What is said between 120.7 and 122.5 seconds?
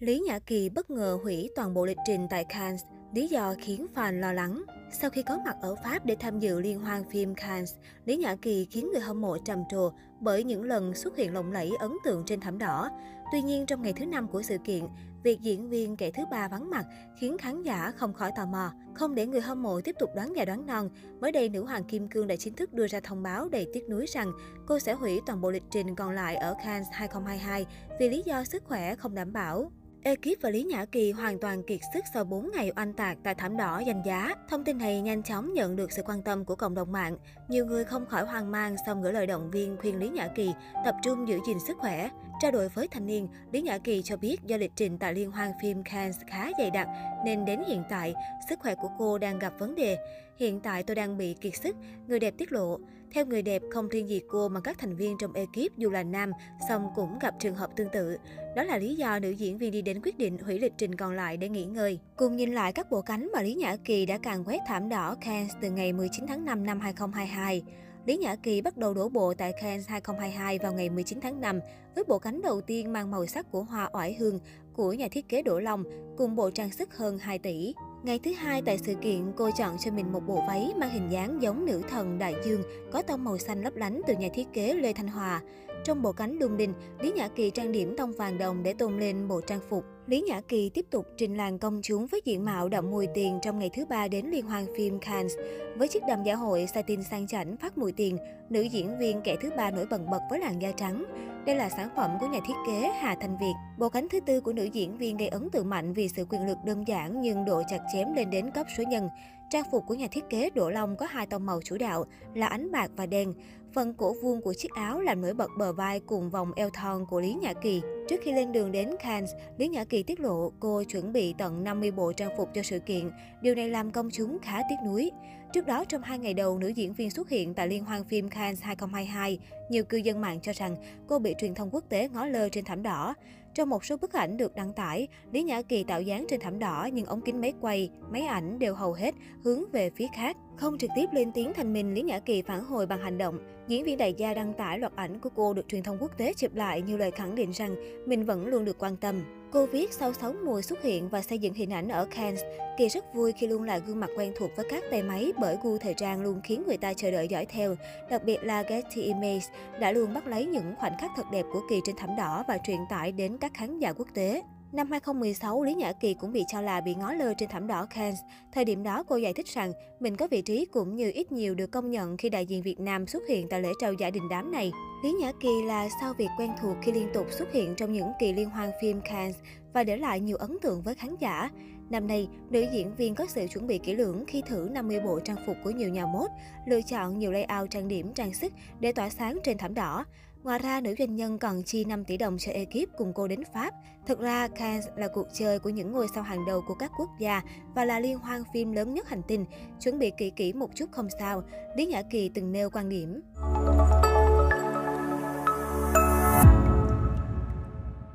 chuẩn bị tận 50 bộ trang phục